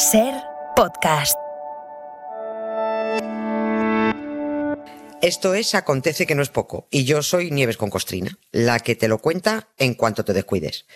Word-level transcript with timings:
Ser 0.00 0.32
podcast. 0.76 1.36
Esto 5.20 5.52
es 5.52 5.74
Acontece 5.74 6.26
que 6.26 6.34
no 6.34 6.40
es 6.40 6.48
poco, 6.48 6.88
y 6.90 7.04
yo 7.04 7.22
soy 7.22 7.50
Nieves 7.50 7.76
con 7.76 7.90
Costrina, 7.90 8.38
la 8.50 8.78
que 8.78 8.94
te 8.94 9.08
lo 9.08 9.18
cuenta 9.18 9.68
en 9.76 9.92
cuanto 9.92 10.24
te 10.24 10.32
descuides. 10.32 10.86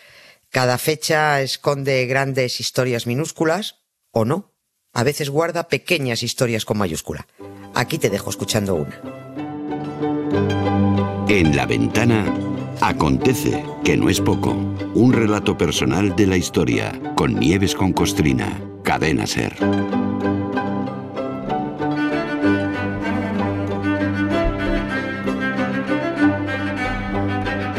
Cada 0.48 0.78
fecha 0.78 1.42
esconde 1.42 2.06
grandes 2.06 2.60
historias 2.60 3.06
minúsculas, 3.06 3.82
o 4.10 4.24
no. 4.24 4.54
A 4.94 5.04
veces 5.04 5.28
guarda 5.28 5.68
pequeñas 5.68 6.22
historias 6.22 6.64
con 6.64 6.78
mayúscula. 6.78 7.26
Aquí 7.74 7.98
te 7.98 8.08
dejo 8.08 8.30
escuchando 8.30 8.74
una. 8.74 9.02
En 11.28 11.54
la 11.54 11.66
ventana 11.66 12.24
acontece 12.80 13.62
que 13.84 13.98
no 13.98 14.08
es 14.08 14.22
poco. 14.22 14.52
Un 14.94 15.12
relato 15.12 15.58
personal 15.58 16.16
de 16.16 16.26
la 16.26 16.38
historia 16.38 16.98
con 17.16 17.38
Nieves 17.38 17.74
con 17.74 17.92
Costrina. 17.92 18.70
Cadena 18.94 19.26
Ser. 19.26 19.52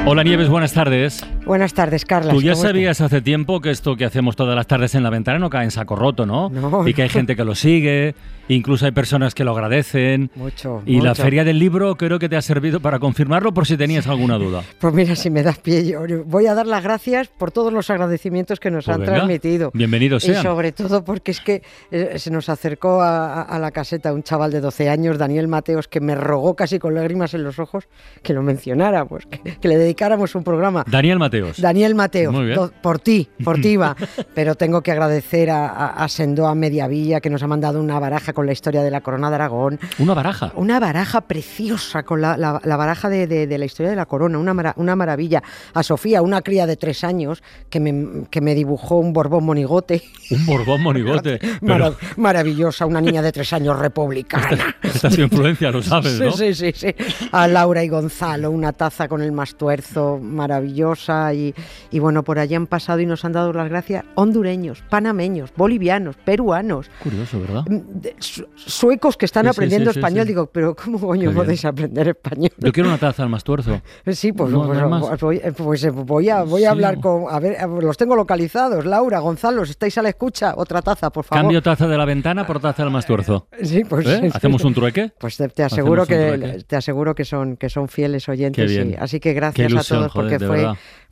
Hola 0.05 0.23
Nieves, 0.25 0.49
buenas 0.49 0.73
tardes. 0.73 1.25
Buenas 1.45 1.73
tardes, 1.75 2.05
Carla. 2.05 2.31
Tú 2.33 2.41
ya 2.41 2.55
sabías 2.55 3.01
hace 3.01 3.21
tiempo 3.21 3.61
que 3.61 3.69
esto 3.69 3.95
que 3.95 4.03
hacemos 4.05 4.35
todas 4.35 4.55
las 4.55 4.65
tardes 4.65 4.95
en 4.95 5.03
la 5.03 5.11
ventana 5.11 5.37
no 5.37 5.49
cae 5.49 5.63
en 5.65 5.71
saco 5.71 5.95
roto, 5.95 6.25
¿no? 6.25 6.49
No, 6.49 6.87
y 6.87 6.93
que 6.95 7.03
hay 7.03 7.09
gente 7.09 7.35
que 7.35 7.45
lo 7.45 7.53
sigue, 7.53 8.15
incluso 8.47 8.85
hay 8.87 8.91
personas 8.91 9.35
que 9.35 9.43
lo 9.43 9.51
agradecen. 9.51 10.31
Mucho. 10.35 10.81
Y 10.87 11.01
la 11.01 11.13
feria 11.13 11.43
del 11.43 11.59
libro 11.59 11.95
creo 11.97 12.17
que 12.17 12.29
te 12.29 12.35
ha 12.35 12.41
servido 12.41 12.79
para 12.79 12.97
confirmarlo 12.97 13.53
por 13.53 13.67
si 13.67 13.77
tenías 13.77 14.07
alguna 14.07 14.37
duda. 14.37 14.63
Pues 14.79 14.93
mira, 14.93 15.15
si 15.15 15.29
me 15.29 15.43
das 15.43 15.57
pie, 15.59 15.85
yo 15.85 16.01
voy 16.25 16.47
a 16.47 16.53
dar 16.55 16.65
las 16.67 16.83
gracias 16.83 17.27
por 17.27 17.51
todos 17.51 17.71
los 17.71 17.89
agradecimientos 17.91 18.59
que 18.59 18.71
nos 18.71 18.85
Pues 18.85 18.95
han 18.95 19.01
venga, 19.01 19.13
transmitido. 19.13 19.71
bienvenidos 19.73 20.23
Y 20.23 20.27
sean. 20.31 20.41
sobre 20.43 20.71
todo 20.71 21.03
porque 21.03 21.31
es 21.31 21.41
que 21.41 21.61
eh, 21.91 22.17
se 22.17 22.31
nos 22.31 22.49
acercó 22.49 23.01
a 23.01 23.57
la 23.59 23.69
caseta 23.71 24.13
un 24.13 24.23
chaval 24.23 24.51
de 24.51 24.61
12 24.61 24.89
años, 24.89 25.17
Daniel 25.19 25.47
Mateos, 25.47 25.87
que 25.87 25.99
me 26.01 26.15
rogó 26.15 26.55
casi 26.55 26.79
con 26.79 26.95
lágrimas 26.95 27.33
en 27.35 27.43
los 27.43 27.59
ojos 27.59 27.87
que 28.23 28.33
lo 28.33 28.41
mencionáramos, 28.41 29.25
que, 29.27 29.57
que 29.57 29.67
le 29.67 29.77
dedicáramos 29.77 30.33
un 30.35 30.43
programa. 30.43 30.83
Daniel 30.89 31.19
Mateos. 31.19 31.34
Daniel 31.57 31.95
Mateo, 31.95 32.31
Muy 32.31 32.45
bien. 32.45 32.55
do- 32.55 32.71
por 32.81 32.99
ti, 32.99 33.27
por 33.43 33.59
ti 33.61 33.77
va. 33.77 33.95
Pero 34.33 34.55
tengo 34.55 34.81
que 34.81 34.91
agradecer 34.91 35.49
a, 35.49 35.67
a, 35.67 36.03
a 36.03 36.07
Sendoa 36.07 36.55
Mediavilla 36.55 37.19
que 37.21 37.29
nos 37.29 37.41
ha 37.43 37.47
mandado 37.47 37.79
una 37.79 37.99
baraja 37.99 38.33
con 38.33 38.45
la 38.45 38.51
historia 38.51 38.83
de 38.83 38.91
la 38.91 39.01
corona 39.01 39.29
de 39.29 39.35
Aragón. 39.35 39.79
Una 39.99 40.13
baraja. 40.13 40.51
Una 40.55 40.79
baraja 40.79 41.21
preciosa 41.21 42.03
con 42.03 42.21
la, 42.21 42.37
la- 42.37 42.61
la 42.63 42.77
baraja 42.77 43.09
de, 43.09 43.27
de- 43.27 43.47
de 43.47 43.57
la 43.57 43.65
historia 43.65 43.89
de 43.89 43.95
la 43.95 44.05
corona, 44.05 44.37
una, 44.37 44.53
mara- 44.53 44.73
una 44.77 44.95
maravilla. 44.95 45.41
A 45.73 45.83
Sofía, 45.83 46.21
una 46.21 46.41
cría 46.41 46.65
de 46.65 46.75
tres 46.77 47.03
años, 47.03 47.41
que 47.69 47.79
me, 47.79 48.27
que 48.29 48.41
me 48.41 48.55
dibujó 48.55 48.95
un 48.97 49.13
Borbón 49.13 49.45
monigote. 49.45 50.03
Un 50.31 50.45
Borbón 50.45 50.81
monigote. 50.83 51.39
Pero 51.61 51.95
maravillosa, 52.17 52.85
una 52.85 53.01
niña 53.01 53.21
de 53.21 53.31
tres 53.31 53.51
años 53.53 53.77
republicana. 53.79 54.75
esta 54.83 55.07
es 55.07 55.17
influencia, 55.17 55.71
lo 55.71 55.81
sabes, 55.81 56.19
¿no? 56.19 56.31
Sí, 56.31 56.53
sí, 56.53 56.71
sí, 56.73 56.93
sí. 56.97 57.27
A 57.31 57.47
Laura 57.47 57.83
y 57.83 57.89
Gonzalo, 57.89 58.51
una 58.51 58.73
taza 58.73 59.07
con 59.07 59.21
el 59.21 59.31
mastuerzo 59.31 60.19
maravillosa. 60.21 61.24
Y, 61.33 61.53
y 61.91 61.99
bueno, 61.99 62.23
por 62.23 62.39
allí 62.39 62.55
han 62.55 62.67
pasado 62.67 62.99
y 62.99 63.05
nos 63.05 63.25
han 63.25 63.31
dado 63.33 63.51
las 63.53 63.69
gracias 63.69 64.03
hondureños, 64.15 64.83
panameños, 64.89 65.51
bolivianos, 65.55 66.15
peruanos. 66.17 66.89
Curioso, 67.01 67.39
¿verdad? 67.39 67.63
mm, 67.67 67.79
su- 68.19 68.47
suecos 68.55 69.17
que 69.17 69.25
están 69.25 69.43
Sí, 69.45 69.49
aprendiendo 69.49 69.91
sí, 69.91 69.95
sí, 69.95 69.99
español. 69.99 70.27
Digo, 70.27 70.47
pero 70.47 70.75
¿cómo 70.75 70.99
coño 70.99 71.29
Qué 71.29 71.35
podéis 71.35 71.65
aprender 71.65 72.07
español? 72.09 72.51
Yo 72.57 72.71
quiero 72.71 72.89
una 72.89 72.97
taza 72.97 73.23
al 73.23 73.29
más 73.29 73.43
tuerzo. 73.43 73.81
Sí, 74.11 74.31
pues, 74.31 74.49
No, 74.51 74.65
pues, 74.67 75.21
voy, 75.21 75.41
pues, 75.57 75.83
eh, 75.83 75.89
voy 75.89 76.29
a, 76.29 76.43
voy 76.43 76.63
a 76.65 76.71
hablar 76.71 76.99
con. 76.99 77.25
A 77.29 77.39
ver, 77.39 77.53
eh, 77.53 77.67
los 77.81 77.97
tengo 77.97 78.15
localizados. 78.15 78.85
Laura, 78.85 79.19
Gonzalo, 79.19 79.65
si 79.65 79.71
estáis 79.71 79.97
a 79.97 80.01
la 80.01 80.09
escucha, 80.09 80.53
otra 80.55 80.81
taza, 80.81 81.09
por 81.09 81.25
favor. 81.25 81.41
Cambio 81.43 81.61
taza 81.61 81.87
de 81.87 81.97
la 81.97 82.05
ventana 82.05 82.45
por 82.47 82.59
taza 82.59 82.83
al 82.83 82.91
más 82.91 83.05
tuerzo. 83.05 83.47
Sí, 83.61 83.83
pues, 83.83 84.05
¿Eh? 84.07 84.29
¿Hacemos 84.33 84.63
un 84.63 84.73
trueque? 84.73 85.11
Pues 85.19 85.37
te, 85.37 85.49
te 85.49 85.63
aseguro 85.63 86.05
que 86.05 86.63
te 86.67 86.75
aseguro 86.75 87.13
que 87.15 87.25
son 87.25 87.57
que 87.57 87.69
son 87.69 87.87
fieles 87.87 88.27
oyentes. 88.29 88.71
Así 88.99 89.19
que 89.19 89.33
gracias 89.33 89.69
ilusión, 89.69 89.97
a 90.03 90.07
todos 90.07 90.13
porque 90.13 90.39
fue. 90.39 90.65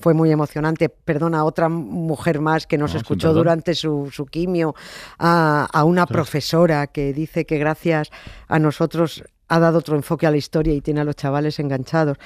Fue 0.04 0.14
muy 0.14 0.32
emocionante. 0.32 0.90
Perdona 0.90 1.40
a 1.40 1.44
otra 1.46 1.70
mujer 1.70 2.42
más 2.42 2.68
que 2.68 2.78
nos 2.78 2.92
No, 2.94 3.00
escuchó 3.00 3.34
durante 3.34 3.74
su, 3.74 4.10
su 4.12 4.26
quimio, 4.26 4.76
a, 5.18 5.66
a 5.72 5.86
una 5.86 6.06
profesora 6.06 6.88
que 6.88 7.14
dice 7.14 7.46
que 7.46 7.58
gracias 7.58 8.10
a 8.50 8.60
nosotros 8.60 9.24
ha 9.48 9.60
dado 9.60 9.80
otro 9.80 9.96
enfoque 9.96 10.28
a 10.28 10.32
la 10.32 10.36
historia 10.36 10.74
y 10.74 10.82
tiene 10.82 11.00
a 11.00 11.04
los 11.06 11.16
chavales 11.16 11.58
enganchados. 11.60 12.18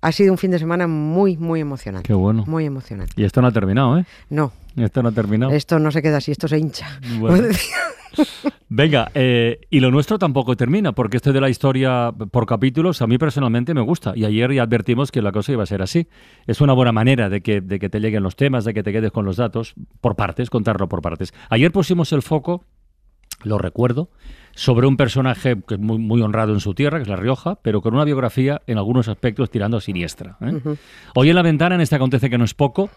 Ha 0.00 0.12
sido 0.12 0.32
un 0.32 0.38
fin 0.38 0.50
de 0.50 0.58
semana 0.58 0.86
muy, 0.86 1.36
muy 1.36 1.60
emocionante. 1.60 2.06
Qué 2.06 2.14
bueno. 2.14 2.44
Muy 2.46 2.64
emocionante. 2.64 3.12
Y 3.16 3.24
esto 3.24 3.42
no 3.42 3.48
ha 3.48 3.52
terminado, 3.52 3.98
¿eh? 3.98 4.06
No, 4.30 4.50
Esto 4.76 5.02
no 5.02 5.10
ha 5.10 5.12
terminado. 5.12 5.52
esto 5.52 5.78
no 5.78 5.90
se 5.90 6.00
queda 6.00 6.16
así, 6.16 6.32
esto 6.32 6.48
se 6.48 6.56
hincha. 6.56 6.98
Bueno. 7.18 7.48
Venga, 8.72 9.10
eh, 9.14 9.62
y 9.68 9.80
lo 9.80 9.90
nuestro 9.90 10.16
tampoco 10.16 10.56
termina, 10.56 10.92
porque 10.92 11.16
esto 11.16 11.32
de 11.32 11.40
la 11.40 11.48
historia 11.48 12.14
por 12.30 12.46
capítulos 12.46 13.02
a 13.02 13.08
mí 13.08 13.18
personalmente 13.18 13.74
me 13.74 13.80
gusta. 13.80 14.12
Y 14.14 14.24
ayer 14.24 14.52
ya 14.52 14.62
advertimos 14.62 15.10
que 15.10 15.20
la 15.22 15.32
cosa 15.32 15.50
iba 15.50 15.64
a 15.64 15.66
ser 15.66 15.82
así. 15.82 16.06
Es 16.46 16.60
una 16.60 16.72
buena 16.72 16.92
manera 16.92 17.28
de 17.28 17.40
que, 17.40 17.60
de 17.60 17.80
que 17.80 17.88
te 17.88 17.98
lleguen 17.98 18.22
los 18.22 18.36
temas, 18.36 18.64
de 18.64 18.72
que 18.72 18.84
te 18.84 18.92
quedes 18.92 19.10
con 19.10 19.24
los 19.24 19.38
datos 19.38 19.74
por 20.00 20.14
partes, 20.14 20.50
contarlo 20.50 20.88
por 20.88 21.02
partes. 21.02 21.34
Ayer 21.48 21.72
pusimos 21.72 22.12
el 22.12 22.22
foco, 22.22 22.64
lo 23.42 23.58
recuerdo, 23.58 24.12
sobre 24.54 24.86
un 24.86 24.96
personaje 24.96 25.60
que 25.66 25.74
es 25.74 25.80
muy, 25.80 25.98
muy 25.98 26.22
honrado 26.22 26.52
en 26.52 26.60
su 26.60 26.72
tierra, 26.72 26.98
que 26.98 27.02
es 27.02 27.08
La 27.08 27.16
Rioja, 27.16 27.56
pero 27.62 27.82
con 27.82 27.94
una 27.94 28.04
biografía 28.04 28.62
en 28.68 28.78
algunos 28.78 29.08
aspectos 29.08 29.50
tirando 29.50 29.78
a 29.78 29.80
siniestra. 29.80 30.36
¿eh? 30.42 30.60
Hoy 31.16 31.28
en 31.28 31.34
la 31.34 31.42
ventana, 31.42 31.74
en 31.74 31.80
este 31.80 31.96
acontece 31.96 32.30
que 32.30 32.38
no 32.38 32.44
es 32.44 32.54
poco, 32.54 32.88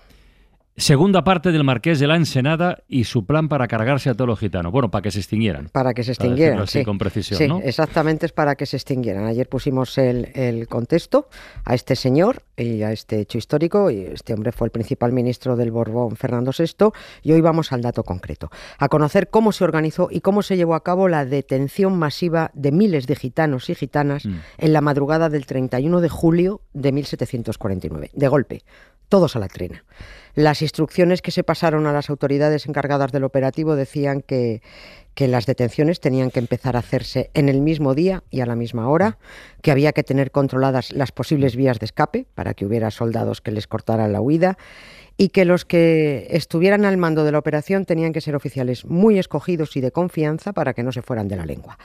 Segunda 0.75 1.23
parte 1.23 1.51
del 1.51 1.63
Marqués 1.63 1.99
de 1.99 2.07
la 2.07 2.15
Ensenada 2.15 2.79
y 2.87 3.03
su 3.03 3.27
plan 3.27 3.47
para 3.47 3.67
cargarse 3.67 4.09
a 4.09 4.15
todos 4.15 4.27
los 4.27 4.39
gitanos. 4.39 4.71
Bueno, 4.71 4.89
para 4.89 5.03
que 5.03 5.11
se 5.11 5.19
extinguieran. 5.19 5.69
Para 5.71 5.93
que 5.93 6.03
se 6.03 6.13
extinguieran. 6.13 6.57
así 6.59 6.79
sí. 6.79 6.85
con 6.85 6.97
precisión, 6.97 7.37
Sí, 7.37 7.47
¿no? 7.47 7.59
exactamente 7.63 8.25
es 8.25 8.31
para 8.31 8.55
que 8.55 8.65
se 8.65 8.77
extinguieran. 8.77 9.25
Ayer 9.25 9.47
pusimos 9.47 9.95
el, 9.99 10.31
el 10.33 10.67
contexto 10.67 11.29
a 11.63 11.75
este 11.75 11.95
señor 11.95 12.41
y 12.57 12.81
a 12.81 12.91
este 12.91 13.19
hecho 13.19 13.37
histórico. 13.37 13.91
Y 13.91 13.99
este 14.01 14.33
hombre 14.33 14.51
fue 14.51 14.65
el 14.65 14.71
principal 14.71 15.11
ministro 15.13 15.55
del 15.55 15.69
Borbón, 15.69 16.15
Fernando 16.15 16.49
VI. 16.57 16.89
Y 17.21 17.33
hoy 17.33 17.41
vamos 17.41 17.71
al 17.71 17.83
dato 17.83 18.03
concreto, 18.03 18.49
a 18.79 18.89
conocer 18.89 19.29
cómo 19.29 19.51
se 19.51 19.63
organizó 19.63 20.07
y 20.09 20.21
cómo 20.21 20.41
se 20.41 20.57
llevó 20.57 20.73
a 20.73 20.83
cabo 20.83 21.07
la 21.07 21.23
detención 21.23 21.99
masiva 21.99 22.49
de 22.55 22.71
miles 22.71 23.05
de 23.05 23.15
gitanos 23.15 23.69
y 23.69 23.75
gitanas 23.75 24.25
Mm. 24.25 24.37
en 24.57 24.73
la 24.73 24.81
madrugada 24.81 25.29
del 25.29 25.45
31 25.45 26.01
de 26.01 26.09
julio 26.09 26.61
de 26.73 26.91
1749. 26.91 28.09
De 28.13 28.27
golpe, 28.27 28.63
todos 29.07 29.35
a 29.35 29.39
la 29.39 29.47
trena. 29.47 29.83
Las 30.35 30.61
instrucciones 30.63 31.21
que 31.21 31.31
se 31.31 31.43
pasaron 31.43 31.85
a 31.85 31.93
las 31.93 32.09
autoridades 32.09 32.65
encargadas 32.65 33.11
del 33.11 33.23
operativo 33.23 33.75
decían 33.75 34.21
que, 34.21 34.61
que 35.13 35.27
las 35.27 35.45
detenciones 35.45 35.99
tenían 35.99 36.31
que 36.31 36.39
empezar 36.39 36.75
a 36.75 36.79
hacerse 36.79 37.29
en 37.33 37.49
el 37.49 37.61
mismo 37.61 37.93
día 37.93 38.23
y 38.31 38.41
a 38.41 38.45
la 38.45 38.55
misma 38.55 38.89
hora, 38.89 39.17
que 39.61 39.71
había 39.71 39.91
que 39.91 40.03
tener 40.03 40.31
controladas 40.31 40.91
las 40.91 41.11
posibles 41.11 41.55
vías 41.55 41.79
de 41.79 41.85
escape 41.85 42.25
para 42.33 42.53
que 42.53 42.65
hubiera 42.65 42.89
soldados 42.89 43.41
que 43.41 43.51
les 43.51 43.67
cortaran 43.67 44.11
la 44.11 44.21
huida 44.21 44.57
y 45.17 45.29
que 45.29 45.45
los 45.45 45.65
que 45.65 46.27
estuvieran 46.31 46.85
al 46.85 46.97
mando 46.97 47.23
de 47.23 47.31
la 47.31 47.37
operación 47.37 47.85
tenían 47.85 48.13
que 48.13 48.21
ser 48.21 48.35
oficiales 48.35 48.85
muy 48.85 49.19
escogidos 49.19 49.75
y 49.77 49.81
de 49.81 49.91
confianza 49.91 50.53
para 50.53 50.73
que 50.73 50.81
no 50.81 50.91
se 50.91 51.03
fueran 51.03 51.27
de 51.27 51.35
la 51.35 51.45
lengua. 51.45 51.77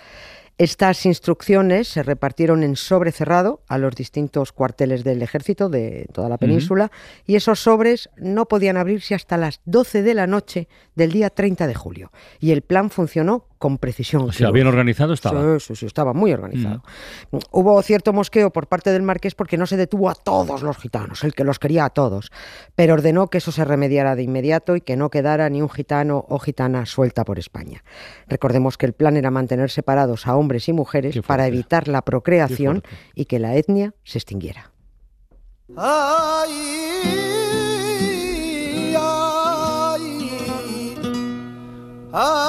Estas 0.58 1.06
instrucciones 1.06 1.86
se 1.86 2.02
repartieron 2.02 2.64
en 2.64 2.74
sobre 2.74 3.12
cerrado 3.12 3.62
a 3.68 3.78
los 3.78 3.94
distintos 3.94 4.50
cuarteles 4.50 5.04
del 5.04 5.22
ejército 5.22 5.68
de 5.68 6.08
toda 6.12 6.28
la 6.28 6.36
península 6.36 6.90
y 7.26 7.36
esos 7.36 7.60
sobres 7.60 8.10
no 8.16 8.48
podían 8.48 8.76
abrirse 8.76 9.14
hasta 9.14 9.36
las 9.36 9.60
12 9.66 10.02
de 10.02 10.14
la 10.14 10.26
noche 10.26 10.66
del 10.96 11.12
día 11.12 11.30
30 11.30 11.68
de 11.68 11.74
julio. 11.76 12.10
Y 12.40 12.50
el 12.50 12.62
plan 12.62 12.90
funcionó 12.90 13.46
con 13.58 13.78
precisión. 13.78 14.22
O 14.22 14.32
sea, 14.32 14.50
bien 14.50 14.66
organizado 14.66 15.12
estaba. 15.12 15.58
Sí, 15.58 15.66
sí, 15.66 15.76
sí, 15.76 15.86
estaba 15.86 16.14
muy 16.14 16.32
organizado. 16.32 16.82
Hubo 17.50 17.80
cierto 17.82 18.12
mosqueo 18.12 18.50
por 18.50 18.66
parte 18.66 18.90
del 18.92 19.02
marqués 19.02 19.34
porque 19.34 19.56
no 19.56 19.66
se 19.66 19.76
detuvo 19.76 20.08
a 20.08 20.14
todos 20.14 20.62
los 20.62 20.76
gitanos, 20.78 21.24
el 21.24 21.34
que 21.34 21.44
los 21.44 21.58
quería 21.58 21.84
a 21.84 21.90
todos, 21.90 22.30
pero 22.74 22.94
ordenó 22.94 23.28
que 23.28 23.38
eso 23.38 23.52
se 23.52 23.64
remediara 23.64 24.16
de 24.16 24.22
inmediato 24.22 24.76
y 24.76 24.80
que 24.80 24.96
no 24.96 25.10
quedara 25.10 25.48
ni 25.50 25.60
un 25.60 25.70
gitano 25.70 26.24
o 26.28 26.38
gitana 26.38 26.86
suelta 26.86 27.24
por 27.24 27.38
España. 27.38 27.82
Recordemos 28.28 28.78
que 28.78 28.86
el 28.86 28.92
plan 28.92 29.16
era 29.16 29.30
mantener 29.30 29.70
separados 29.70 30.26
a 30.26 30.36
hombres 30.36 30.68
y 30.68 30.72
mujeres 30.72 31.18
para 31.26 31.46
evitar 31.46 31.88
la 31.88 32.02
procreación 32.02 32.82
y 33.14 33.26
que 33.26 33.38
la 33.38 33.56
etnia 33.56 33.94
se 34.04 34.18
extinguiera. 34.18 34.72
Ay, 35.76 36.50
ay, 38.96 40.16
ay, 42.12 42.47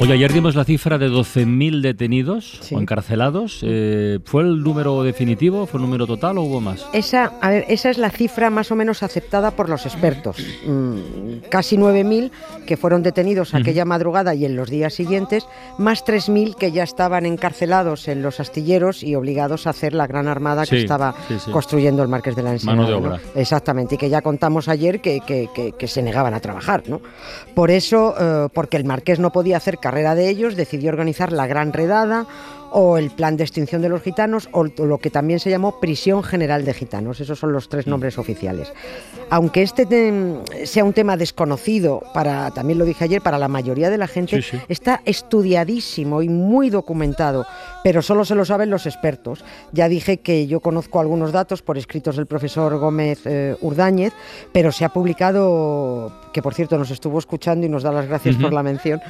Oye, 0.00 0.14
ayer 0.14 0.32
dimos 0.32 0.54
la 0.54 0.64
cifra 0.64 0.96
de 0.96 1.10
12.000 1.10 1.82
detenidos 1.82 2.58
o 2.72 2.80
encarcelados. 2.80 3.60
Eh, 3.62 4.18
¿Fue 4.24 4.42
el 4.42 4.62
número 4.62 5.02
definitivo? 5.02 5.66
¿Fue 5.66 5.78
el 5.78 5.84
número 5.84 6.06
total 6.06 6.38
o 6.38 6.42
hubo 6.42 6.58
más? 6.62 6.86
Esa, 6.94 7.32
a 7.42 7.50
ver, 7.50 7.66
esa 7.68 7.90
es 7.90 7.98
la 7.98 8.08
cifra 8.08 8.48
más 8.48 8.70
o 8.72 8.76
menos 8.76 9.02
aceptada 9.02 9.50
por 9.50 9.68
los 9.68 9.84
expertos. 9.84 10.38
Mm, 10.66 11.40
casi 11.50 11.76
9.000 11.76 12.30
que 12.66 12.78
fueron 12.78 13.02
detenidos 13.02 13.52
aquella 13.54 13.84
madrugada 13.84 14.34
y 14.34 14.46
en 14.46 14.56
los 14.56 14.70
días 14.70 14.94
siguientes, 14.94 15.46
más 15.76 16.02
3.000 16.06 16.54
que 16.54 16.72
ya 16.72 16.82
estaban 16.82 17.26
encarcelados 17.26 18.08
en 18.08 18.22
los 18.22 18.40
astilleros 18.40 19.02
y 19.02 19.14
obligados 19.16 19.66
a 19.66 19.70
hacer 19.70 19.92
la 19.92 20.06
gran 20.06 20.28
armada 20.28 20.64
que 20.64 20.78
estaba 20.80 21.14
sí, 21.28 21.50
construyendo 21.50 22.02
el 22.02 22.08
Marqués 22.08 22.36
de 22.36 22.42
la 22.42 22.52
Ensenada. 22.52 22.76
Mano 22.78 22.88
de 22.88 23.00
¿no? 23.00 23.06
obra. 23.06 23.20
Exactamente, 23.34 23.96
y 23.96 23.98
que 23.98 24.08
ya 24.08 24.22
contamos 24.22 24.66
ayer 24.68 25.02
que, 25.02 25.20
que- 25.20 25.50
que- 25.54 25.72
que 25.72 25.88
se 25.88 26.00
negaban 26.02 26.32
a 26.32 26.40
trabajar. 26.40 26.84
¿no? 26.86 27.02
Por 27.54 27.70
eso, 27.70 28.14
eh, 28.18 28.48
porque 28.54 28.78
el 28.78 28.84
Marqués 28.86 29.18
no 29.18 29.30
podía 29.30 29.58
hacer 29.58 29.76
carrera 29.90 30.14
de 30.14 30.28
ellos, 30.28 30.54
decidió 30.54 30.90
organizar 30.90 31.32
la 31.32 31.48
Gran 31.48 31.72
Redada 31.72 32.24
o 32.72 32.96
el 32.98 33.10
Plan 33.10 33.36
de 33.36 33.42
Extinción 33.42 33.82
de 33.82 33.88
los 33.88 34.00
Gitanos 34.02 34.48
o 34.52 34.62
lo 34.62 34.98
que 34.98 35.10
también 35.10 35.40
se 35.40 35.50
llamó 35.50 35.80
Prisión 35.80 36.22
General 36.22 36.64
de 36.64 36.72
Gitanos. 36.72 37.18
Esos 37.20 37.36
son 37.40 37.52
los 37.52 37.68
tres 37.68 37.88
Mm. 37.88 37.90
nombres 37.90 38.16
oficiales. 38.18 38.72
Aunque 39.30 39.62
este 39.64 39.88
sea 40.64 40.84
un 40.84 40.92
tema 40.92 41.16
desconocido 41.16 42.04
para, 42.14 42.52
también 42.52 42.78
lo 42.78 42.84
dije 42.84 43.02
ayer, 43.02 43.20
para 43.20 43.38
la 43.38 43.48
mayoría 43.48 43.90
de 43.90 43.98
la 43.98 44.06
gente, 44.06 44.40
Sí, 44.40 44.50
sí. 44.52 44.60
está 44.68 45.00
estudiadísimo 45.04 46.22
y 46.22 46.28
muy 46.28 46.70
documentado, 46.70 47.44
pero 47.82 48.02
solo 48.02 48.24
se 48.24 48.36
lo 48.36 48.44
saben 48.44 48.70
los 48.70 48.86
expertos. 48.86 49.44
Ya 49.72 49.88
dije 49.88 50.18
que 50.18 50.46
yo 50.46 50.60
conozco 50.60 51.00
algunos 51.00 51.32
datos 51.32 51.62
por 51.62 51.76
escritos 51.76 52.14
del 52.14 52.26
profesor 52.26 52.78
Gómez 52.78 53.22
eh, 53.24 53.56
Urdáñez, 53.62 54.12
pero 54.52 54.70
se 54.70 54.84
ha 54.84 54.90
publicado, 54.90 56.12
que 56.32 56.40
por 56.40 56.54
cierto 56.54 56.78
nos 56.78 56.92
estuvo 56.92 57.18
escuchando 57.18 57.66
y 57.66 57.68
nos 57.68 57.82
da 57.82 57.90
las 57.90 58.06
gracias 58.06 58.36
por 58.36 58.52
la 58.52 58.62
mención, 58.62 59.00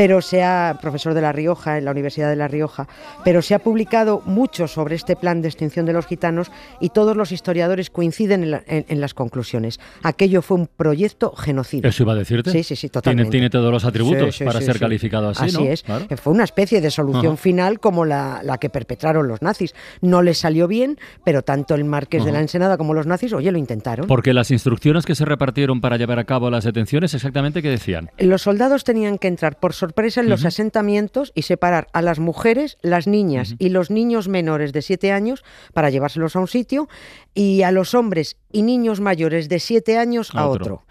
pero 0.00 0.22
se 0.22 0.42
ha, 0.42 0.78
profesor 0.80 1.12
de 1.12 1.20
La 1.20 1.30
Rioja, 1.30 1.76
en 1.76 1.84
la 1.84 1.90
Universidad 1.90 2.30
de 2.30 2.36
La 2.36 2.48
Rioja, 2.48 2.88
pero 3.22 3.42
se 3.42 3.54
ha 3.54 3.58
publicado 3.58 4.22
mucho 4.24 4.66
sobre 4.66 4.94
este 4.94 5.14
plan 5.14 5.42
de 5.42 5.48
extinción 5.48 5.84
de 5.84 5.92
los 5.92 6.06
gitanos 6.06 6.50
y 6.80 6.88
todos 6.88 7.18
los 7.18 7.32
historiadores 7.32 7.90
coinciden 7.90 8.44
en, 8.44 8.50
la- 8.52 8.62
en- 8.66 8.86
en 8.88 8.98
las 9.02 9.12
conclusiones. 9.12 9.78
Aquello 10.02 10.40
fue 10.40 10.56
un 10.56 10.68
proyecto 10.68 11.32
genocida. 11.36 11.86
Eso 11.86 12.04
iba 12.04 12.14
a 12.14 12.16
decirte. 12.16 12.50
Sí, 12.50 12.62
sí, 12.62 12.76
sí, 12.76 12.88
Tiene, 12.88 12.92
totalmente. 12.92 13.30
tiene 13.30 13.50
todos 13.50 13.70
los 13.70 13.84
atributos 13.84 14.34
Sí, 14.34 14.38
sí, 14.38 14.44
para 14.46 14.60
sí, 14.60 14.64
ser 14.64 14.78
calificado 14.78 15.28
así, 15.28 15.52
¿no? 15.52 15.66
es. 15.66 15.82
Claro. 15.82 16.06
Eh, 16.08 16.16
Fue 16.16 16.32
una 16.32 16.44
especie 16.44 16.80
de 16.80 16.90
solución 16.90 17.34
Ajá. 17.34 17.36
final 17.42 17.78
como 17.78 18.06
la, 18.06 18.40
la 18.42 18.56
que 18.56 18.70
perpetraron 18.70 19.28
los 19.28 19.42
nazis. 19.42 19.74
No 20.00 20.22
les 20.22 20.38
salió 20.38 20.66
bien, 20.66 20.96
pero 21.24 21.42
tanto 21.42 21.74
el 21.74 21.84
Marqués 21.84 22.24
de 22.24 22.30
la 22.32 22.38
Ajá. 22.38 22.44
Ensenada 22.44 22.78
como 22.78 22.94
los 22.94 23.06
nazis, 23.06 23.34
oye, 23.34 23.52
lo 23.52 23.58
intentaron. 23.58 24.06
Porque 24.06 24.32
las 24.32 24.50
instrucciones 24.50 25.04
que 25.04 25.14
se 25.14 25.26
repartieron 25.26 25.82
para 25.82 25.98
llevar 25.98 26.18
a 26.18 26.24
cabo 26.24 26.48
las 26.48 26.64
detenciones, 26.64 27.12
exactamente 27.12 27.60
qué 27.60 27.68
decían. 27.68 28.08
Los 28.16 28.40
soldados 28.40 28.82
tenían 28.82 29.18
que 29.18 29.28
entrar 29.28 29.58
por 29.60 29.74
sorpresa 29.74 29.89
en 29.96 30.28
los 30.28 30.44
asentamientos 30.44 31.32
y 31.34 31.42
separar 31.42 31.88
a 31.92 32.02
las 32.02 32.18
mujeres, 32.18 32.78
las 32.82 33.06
niñas 33.06 33.54
y 33.58 33.68
los 33.68 33.90
niños 33.90 34.28
menores 34.28 34.72
de 34.72 34.82
7 34.82 35.12
años 35.12 35.44
para 35.72 35.90
llevárselos 35.90 36.36
a 36.36 36.40
un 36.40 36.48
sitio 36.48 36.88
y 37.34 37.62
a 37.62 37.70
los 37.70 37.94
hombres 37.94 38.36
y 38.52 38.62
niños 38.62 39.00
mayores 39.00 39.48
de 39.48 39.60
7 39.60 39.98
años 39.98 40.30
a 40.34 40.40
A 40.40 40.48
otro. 40.48 40.64
otro. 40.64 40.86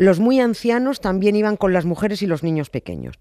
Los 0.00 0.18
muy 0.18 0.40
ancianos 0.40 1.00
también 1.00 1.36
iban 1.36 1.58
con 1.58 1.74
las 1.74 1.84
mujeres 1.84 2.22
y 2.22 2.26
los 2.26 2.42
niños 2.42 2.70
pequeños. 2.70 3.16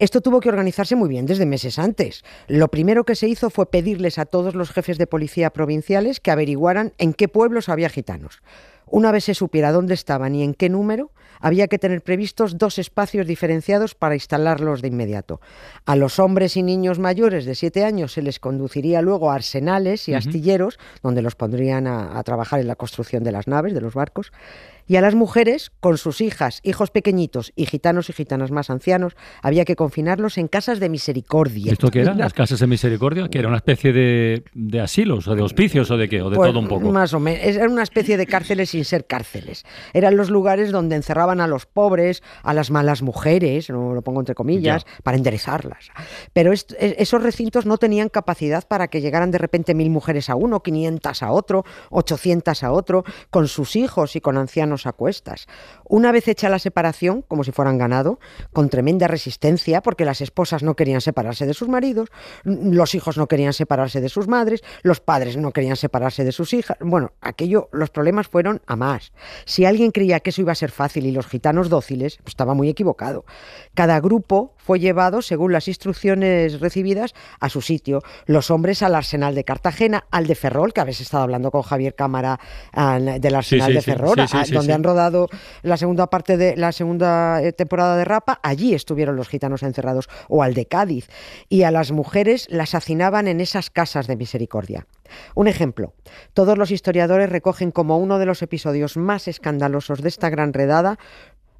Esto 0.00 0.20
tuvo 0.20 0.40
que 0.40 0.48
organizarse 0.48 0.96
muy 0.96 1.08
bien 1.08 1.26
desde 1.26 1.46
meses 1.46 1.78
antes. 1.78 2.24
Lo 2.48 2.66
primero 2.72 3.04
que 3.04 3.14
se 3.14 3.28
hizo 3.28 3.50
fue 3.50 3.70
pedirles 3.70 4.18
a 4.18 4.24
todos 4.26 4.56
los 4.56 4.72
jefes 4.72 4.98
de 4.98 5.06
policía 5.06 5.50
provinciales 5.50 6.18
que 6.18 6.32
averiguaran 6.32 6.92
en 6.98 7.14
qué 7.14 7.28
pueblos 7.28 7.68
había 7.68 7.88
gitanos. 7.88 8.42
Una 8.86 9.12
vez 9.12 9.24
se 9.24 9.34
supiera 9.34 9.72
dónde 9.72 9.94
estaban 9.94 10.34
y 10.34 10.42
en 10.42 10.54
qué 10.54 10.68
número, 10.68 11.10
había 11.40 11.68
que 11.68 11.78
tener 11.78 12.00
previstos 12.02 12.56
dos 12.58 12.78
espacios 12.78 13.26
diferenciados 13.26 13.94
para 13.94 14.14
instalarlos 14.14 14.80
de 14.80 14.88
inmediato. 14.88 15.40
A 15.84 15.94
los 15.96 16.18
hombres 16.18 16.56
y 16.56 16.62
niños 16.62 16.98
mayores 16.98 17.44
de 17.44 17.54
7 17.54 17.84
años 17.84 18.12
se 18.12 18.22
les 18.22 18.38
conduciría 18.40 19.02
luego 19.02 19.30
a 19.30 19.34
arsenales 19.34 20.08
y 20.08 20.14
astilleros, 20.14 20.78
donde 21.02 21.22
los 21.22 21.34
pondrían 21.34 21.86
a, 21.86 22.18
a 22.18 22.22
trabajar 22.22 22.60
en 22.60 22.68
la 22.68 22.76
construcción 22.76 23.24
de 23.24 23.32
las 23.32 23.46
naves, 23.46 23.74
de 23.74 23.80
los 23.80 23.94
barcos. 23.94 24.32
Y 24.86 24.96
a 24.96 25.00
las 25.00 25.14
mujeres, 25.14 25.72
con 25.80 25.96
sus 25.96 26.20
hijas, 26.20 26.60
hijos 26.62 26.90
pequeñitos 26.90 27.52
y 27.56 27.64
gitanos 27.64 28.10
y 28.10 28.12
gitanas 28.12 28.50
más 28.50 28.68
ancianos, 28.68 29.14
había 29.40 29.64
que 29.64 29.76
confinarlos 29.76 30.36
en 30.36 30.46
casas 30.46 30.78
de 30.78 30.90
misericordia. 30.90 31.72
¿Esto 31.72 31.90
qué 31.90 32.02
era? 32.02 32.12
Mira, 32.12 32.24
¿Las 32.26 32.34
casas 32.34 32.60
de 32.60 32.66
misericordia? 32.66 33.28
¿Que 33.28 33.38
era 33.38 33.48
una 33.48 33.56
especie 33.56 33.94
de, 33.94 34.44
de 34.52 34.80
asilos 34.80 35.26
o 35.26 35.34
de 35.34 35.42
hospicios 35.42 35.90
o 35.90 35.96
de 35.96 36.08
qué? 36.08 36.20
¿O 36.20 36.28
de 36.28 36.36
Pues, 36.36 36.50
todo 36.50 36.60
un 36.60 36.68
poco? 36.68 36.92
Más 36.92 37.14
o 37.14 37.20
menos. 37.20 37.42
Era 37.42 37.68
una 37.68 37.82
especie 37.82 38.18
de 38.18 38.26
cárceles 38.26 38.73
sin 38.74 38.84
ser 38.84 39.06
cárceles. 39.06 39.64
Eran 39.92 40.16
los 40.16 40.30
lugares 40.30 40.72
donde 40.72 40.96
encerraban 40.96 41.40
a 41.40 41.46
los 41.46 41.64
pobres, 41.64 42.24
a 42.42 42.52
las 42.54 42.72
malas 42.72 43.02
mujeres, 43.02 43.70
no 43.70 43.94
lo 43.94 44.02
pongo 44.02 44.18
entre 44.20 44.34
comillas, 44.34 44.84
Ya. 44.84 44.90
para 45.04 45.16
enderezarlas. 45.16 45.90
Pero 46.32 46.52
e- 46.52 46.96
esos 46.98 47.22
recintos 47.22 47.66
no 47.66 47.78
tenían 47.78 48.08
capacidad 48.08 48.66
para 48.66 48.88
que 48.88 49.00
llegaran 49.00 49.30
de 49.30 49.38
repente 49.38 49.74
mil 49.74 49.90
mujeres 49.90 50.28
a 50.28 50.34
uno, 50.34 50.60
500 50.60 51.22
a 51.22 51.30
otro, 51.30 51.64
800 51.90 52.64
a 52.64 52.72
otro, 52.72 53.04
con 53.30 53.46
sus 53.46 53.76
hijos 53.76 54.16
y 54.16 54.20
con 54.20 54.36
ancianos 54.38 54.86
a 54.86 54.92
cuestas. 54.92 55.46
Una 55.88 56.10
vez 56.10 56.26
hecha 56.26 56.48
la 56.48 56.58
separación, 56.58 57.22
como 57.22 57.44
si 57.44 57.52
fueran 57.52 57.78
ganado, 57.78 58.18
con 58.52 58.68
tremenda 58.70 59.06
resistencia, 59.06 59.82
porque 59.82 60.04
las 60.04 60.20
esposas 60.20 60.64
no 60.64 60.74
querían 60.74 61.00
separarse 61.00 61.46
de 61.46 61.54
sus 61.54 61.68
maridos, 61.68 62.08
n- 62.44 62.74
los 62.74 62.96
hijos 62.96 63.16
no 63.16 63.28
querían 63.28 63.52
separarse 63.52 64.00
de 64.00 64.08
sus 64.08 64.26
madres, 64.26 64.62
los 64.82 64.98
padres 65.00 65.36
no 65.36 65.52
querían 65.52 65.76
separarse 65.76 66.24
de 66.24 66.32
sus 66.32 66.52
hijas. 66.54 66.76
Bueno, 66.80 67.12
aquello, 67.20 67.68
los 67.72 67.90
problemas 67.90 68.26
fueron 68.26 68.60
a 68.66 68.76
más. 68.76 69.12
Si 69.44 69.64
alguien 69.64 69.90
creía 69.90 70.20
que 70.20 70.30
eso 70.30 70.40
iba 70.40 70.52
a 70.52 70.56
ser 70.56 70.70
fácil 70.70 71.06
y 71.06 71.12
los 71.12 71.26
gitanos 71.26 71.68
dóciles, 71.68 72.18
pues 72.18 72.32
estaba 72.32 72.54
muy 72.54 72.68
equivocado. 72.68 73.24
Cada 73.74 74.00
grupo 74.00 74.54
fue 74.56 74.80
llevado, 74.80 75.22
según 75.22 75.52
las 75.52 75.68
instrucciones 75.68 76.60
recibidas, 76.60 77.14
a 77.40 77.48
su 77.48 77.60
sitio. 77.60 78.02
Los 78.26 78.50
hombres 78.50 78.82
al 78.82 78.94
arsenal 78.94 79.34
de 79.34 79.44
Cartagena, 79.44 80.04
al 80.10 80.26
de 80.26 80.34
Ferrol, 80.34 80.72
que 80.72 80.80
habéis 80.80 81.00
estado 81.00 81.22
hablando 81.22 81.50
con 81.50 81.62
Javier 81.62 81.94
Cámara 81.94 82.40
del 82.72 83.34
arsenal 83.34 83.68
sí, 83.68 83.74
de 83.74 83.82
Ferrol, 83.82 84.16
sí, 84.28 84.52
donde 84.52 84.72
han 84.72 84.82
rodado 84.82 85.28
la 85.62 85.76
segunda 85.76 86.08
parte 86.08 86.36
de 86.36 86.56
la 86.56 86.72
segunda 86.72 87.42
eh, 87.42 87.52
temporada 87.52 87.96
de 87.96 88.04
Rapa, 88.04 88.40
allí 88.42 88.74
estuvieron 88.74 89.16
los 89.16 89.28
gitanos 89.28 89.62
encerrados, 89.62 90.08
o 90.28 90.42
al 90.42 90.54
de 90.54 90.66
Cádiz, 90.66 91.08
y 91.48 91.62
a 91.62 91.70
las 91.70 91.92
mujeres 91.92 92.46
las 92.50 92.74
hacinaban 92.74 93.28
en 93.28 93.40
esas 93.40 93.70
casas 93.70 94.06
de 94.06 94.16
misericordia. 94.16 94.86
Un 95.34 95.48
ejemplo, 95.48 95.94
todos 96.32 96.58
los 96.58 96.70
historiadores 96.70 97.30
recogen 97.30 97.70
como 97.70 97.98
uno 97.98 98.18
de 98.18 98.26
los 98.26 98.42
episodios 98.42 98.96
más 98.96 99.28
escandalosos 99.28 100.02
de 100.02 100.08
esta 100.08 100.30
gran 100.30 100.52
redada 100.52 100.98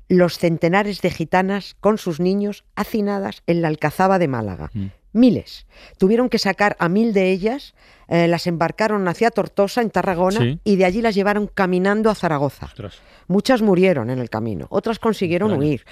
los 0.08 0.38
centenares 0.38 1.00
de 1.00 1.10
gitanas 1.10 1.76
con 1.80 1.96
sus 1.98 2.20
niños 2.20 2.64
hacinadas 2.76 3.42
en 3.46 3.62
la 3.62 3.68
Alcazaba 3.68 4.18
de 4.18 4.28
Málaga. 4.28 4.70
Mm. 4.74 4.86
Miles. 5.14 5.66
Tuvieron 5.96 6.28
que 6.28 6.38
sacar 6.38 6.76
a 6.80 6.88
mil 6.88 7.12
de 7.14 7.30
ellas, 7.30 7.74
eh, 8.08 8.26
las 8.28 8.46
embarcaron 8.48 9.06
hacia 9.08 9.30
Tortosa, 9.30 9.80
en 9.80 9.90
Tarragona, 9.90 10.40
Sí. 10.40 10.60
y 10.64 10.76
de 10.76 10.84
allí 10.84 11.00
las 11.00 11.14
llevaron 11.14 11.46
caminando 11.46 12.10
a 12.10 12.14
Zaragoza. 12.16 12.66
Ostras. 12.66 12.98
Muchas 13.28 13.62
murieron 13.62 14.10
en 14.10 14.18
el 14.18 14.28
camino, 14.28 14.66
otras 14.70 14.98
consiguieron 14.98 15.50
Claro. 15.50 15.62
huir. 15.62 15.84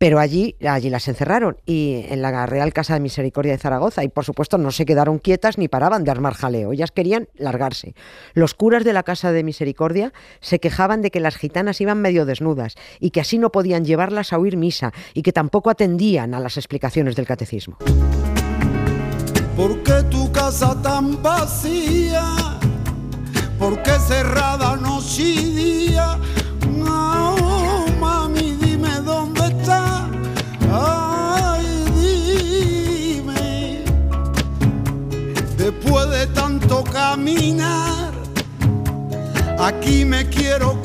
Pero 0.00 0.18
allí, 0.18 0.56
allí 0.66 0.88
las 0.88 1.08
encerraron 1.08 1.58
y 1.66 2.06
en 2.08 2.22
la 2.22 2.46
Real 2.46 2.72
Casa 2.72 2.94
de 2.94 3.00
Misericordia 3.00 3.52
de 3.52 3.58
Zaragoza 3.58 4.02
y 4.02 4.08
por 4.08 4.24
supuesto 4.24 4.56
no 4.56 4.70
se 4.70 4.86
quedaron 4.86 5.18
quietas 5.18 5.58
ni 5.58 5.68
paraban 5.68 6.04
de 6.04 6.10
armar 6.10 6.32
jaleo, 6.32 6.72
ellas 6.72 6.90
querían 6.90 7.28
largarse. 7.36 7.94
Los 8.32 8.54
curas 8.54 8.82
de 8.82 8.94
la 8.94 9.02
Casa 9.02 9.30
de 9.30 9.44
Misericordia 9.44 10.14
se 10.40 10.58
quejaban 10.58 11.02
de 11.02 11.10
que 11.10 11.20
las 11.20 11.36
gitanas 11.36 11.82
iban 11.82 12.00
medio 12.00 12.24
desnudas 12.24 12.76
y 12.98 13.10
que 13.10 13.20
así 13.20 13.36
no 13.36 13.52
podían 13.52 13.84
llevarlas 13.84 14.32
a 14.32 14.38
oír 14.38 14.56
misa 14.56 14.94
y 15.12 15.20
que 15.20 15.34
tampoco 15.34 15.68
atendían 15.68 16.32
a 16.32 16.40
las 16.40 16.56
explicaciones 16.56 17.14
del 17.14 17.26
catecismo. 17.26 17.76
¿Por 19.54 19.82
qué 19.82 20.02
tu 20.10 20.32
casa 20.32 20.80
tan 20.80 21.22
vacía? 21.22 22.24
¿Por 23.58 23.82
qué 23.82 23.92
cerrada 24.08 24.76
noche 24.76 25.24
y 25.24 25.88
día? 25.88 26.18
Aquí 39.58 40.04
me 40.04 40.28
quiero 40.28 40.79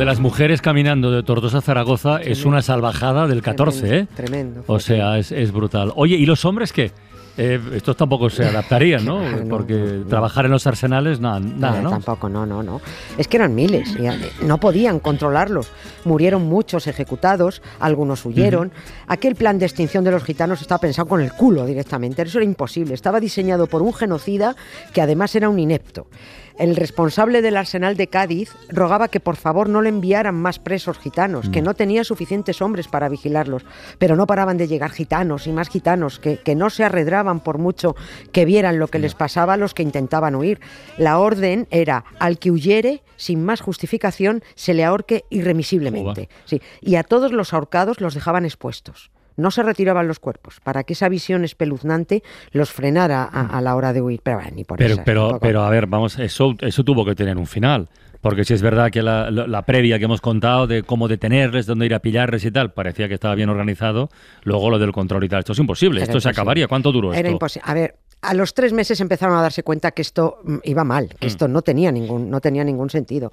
de 0.00 0.06
las 0.06 0.18
mujeres 0.18 0.62
caminando 0.62 1.10
de 1.10 1.22
Tortosa 1.22 1.58
a 1.58 1.60
Zaragoza 1.60 2.22
es 2.22 2.46
una 2.46 2.62
salvajada 2.62 3.26
del 3.26 3.42
14, 3.42 3.98
¿eh? 3.98 4.06
Tremendo. 4.16 4.64
O 4.66 4.80
sea, 4.80 5.18
es, 5.18 5.30
es 5.30 5.52
brutal. 5.52 5.92
Oye, 5.94 6.16
¿y 6.16 6.24
los 6.24 6.46
hombres 6.46 6.72
qué? 6.72 6.90
eh, 7.36 7.60
estos 7.74 7.96
tampoco 7.96 8.28
se 8.28 8.44
adaptarían, 8.44 9.04
¿no? 9.04 9.20
Claro, 9.30 9.44
no, 9.44 9.48
Porque 9.48 9.74
no, 9.74 9.96
no. 9.96 10.06
trabajar 10.06 10.44
en 10.44 10.50
los 10.50 10.66
arsenales, 10.66 11.20
nada, 11.20 11.40
nada 11.40 11.78
Eh, 11.78 11.82
¿no? 11.82 11.90
Tampoco, 11.90 12.28
no, 12.28 12.44
no, 12.44 12.62
no. 12.62 12.80
Es 13.16 13.28
que 13.28 13.36
eran 13.36 13.54
miles, 13.54 13.94
y, 13.98 14.06
eh, 14.06 14.12
no 14.42 14.58
podían 14.58 15.00
controlarlos. 15.00 15.70
Murieron 16.04 16.42
muchos 16.42 16.86
ejecutados, 16.86 17.62
algunos 17.78 18.24
huyeron. 18.26 18.72
Aquel 19.06 19.36
plan 19.36 19.58
de 19.58 19.66
extinción 19.66 20.04
de 20.04 20.10
los 20.10 20.24
gitanos 20.24 20.60
estaba 20.60 20.80
pensado 20.80 21.08
con 21.08 21.20
el 21.20 21.32
culo 21.32 21.64
directamente, 21.64 22.22
eso 22.22 22.38
era 22.38 22.44
imposible. 22.44 22.94
Estaba 22.94 23.20
diseñado 23.20 23.66
por 23.66 23.82
un 23.82 23.94
genocida 23.94 24.56
que 24.92 25.00
además 25.00 25.34
era 25.34 25.48
un 25.48 25.58
inepto. 25.58 26.06
El 26.60 26.76
responsable 26.76 27.40
del 27.40 27.56
arsenal 27.56 27.96
de 27.96 28.08
Cádiz 28.08 28.54
rogaba 28.68 29.08
que 29.08 29.18
por 29.18 29.36
favor 29.36 29.70
no 29.70 29.80
le 29.80 29.88
enviaran 29.88 30.34
más 30.34 30.58
presos 30.58 30.98
gitanos, 30.98 31.48
que 31.48 31.62
no 31.62 31.72
tenía 31.72 32.04
suficientes 32.04 32.60
hombres 32.60 32.86
para 32.86 33.08
vigilarlos, 33.08 33.64
pero 33.98 34.14
no 34.14 34.26
paraban 34.26 34.58
de 34.58 34.68
llegar 34.68 34.90
gitanos 34.90 35.46
y 35.46 35.52
más 35.52 35.70
gitanos, 35.70 36.18
que, 36.18 36.36
que 36.36 36.54
no 36.54 36.68
se 36.68 36.84
arredraban 36.84 37.40
por 37.40 37.56
mucho 37.56 37.96
que 38.30 38.44
vieran 38.44 38.78
lo 38.78 38.88
que 38.88 38.98
les 38.98 39.14
pasaba 39.14 39.54
a 39.54 39.56
los 39.56 39.72
que 39.72 39.82
intentaban 39.82 40.34
huir. 40.34 40.60
La 40.98 41.18
orden 41.18 41.66
era 41.70 42.04
al 42.18 42.38
que 42.38 42.50
huyere 42.50 43.02
sin 43.16 43.42
más 43.42 43.62
justificación 43.62 44.42
se 44.54 44.74
le 44.74 44.84
ahorque 44.84 45.24
irremisiblemente. 45.30 46.28
Sí, 46.44 46.60
y 46.82 46.96
a 46.96 47.04
todos 47.04 47.32
los 47.32 47.54
ahorcados 47.54 48.02
los 48.02 48.12
dejaban 48.12 48.44
expuestos. 48.44 49.10
No 49.36 49.50
se 49.50 49.62
retiraban 49.62 50.08
los 50.08 50.18
cuerpos 50.18 50.60
para 50.62 50.84
que 50.84 50.92
esa 50.92 51.08
visión 51.08 51.44
espeluznante 51.44 52.22
los 52.52 52.70
frenara 52.70 53.24
a, 53.24 53.46
a 53.46 53.60
la 53.60 53.74
hora 53.76 53.92
de 53.92 54.02
huir. 54.02 54.20
Pero 54.22 54.38
bueno, 54.38 54.52
ni 54.54 54.64
por 54.64 54.78
Pero, 54.78 54.94
esas, 54.94 55.04
pero, 55.04 55.38
pero 55.40 55.62
a 55.62 55.70
ver, 55.70 55.86
vamos, 55.86 56.18
eso, 56.18 56.54
eso 56.60 56.84
tuvo 56.84 57.04
que 57.04 57.14
tener 57.14 57.36
un 57.36 57.46
final. 57.46 57.88
Porque 58.20 58.44
si 58.44 58.52
es 58.52 58.60
verdad 58.60 58.90
que 58.90 59.02
la, 59.02 59.62
previa 59.66 59.98
que 59.98 60.04
hemos 60.04 60.20
contado 60.20 60.66
de 60.66 60.82
cómo 60.82 61.08
detenerles, 61.08 61.64
dónde 61.66 61.86
ir 61.86 61.94
a 61.94 62.00
pillarles 62.00 62.44
y 62.44 62.50
tal, 62.50 62.72
parecía 62.72 63.08
que 63.08 63.14
estaba 63.14 63.34
bien 63.34 63.48
organizado, 63.48 64.10
luego 64.42 64.68
lo 64.68 64.78
del 64.78 64.92
control 64.92 65.24
y 65.24 65.28
tal. 65.28 65.38
Esto 65.38 65.52
es 65.52 65.58
imposible, 65.58 66.00
Era 66.00 66.04
esto 66.04 66.20
se 66.20 66.28
acabaría. 66.28 66.68
¿Cuánto 66.68 66.92
duró 66.92 67.12
Era 67.12 67.20
esto? 67.20 67.30
imposible. 67.30 67.64
A 67.66 67.74
ver, 67.74 67.96
a 68.20 68.34
los 68.34 68.52
tres 68.52 68.74
meses 68.74 69.00
empezaron 69.00 69.38
a 69.38 69.42
darse 69.42 69.62
cuenta 69.62 69.92
que 69.92 70.02
esto 70.02 70.38
mm, 70.44 70.56
iba 70.64 70.84
mal, 70.84 71.08
que 71.18 71.26
esto 71.26 71.48
no 71.48 71.62
tenía 71.62 71.90
ningún, 71.90 72.28
no 72.28 72.40
tenía 72.42 72.62
ningún 72.62 72.90
sentido. 72.90 73.32